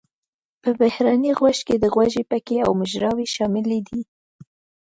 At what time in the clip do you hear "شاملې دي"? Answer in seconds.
3.35-4.01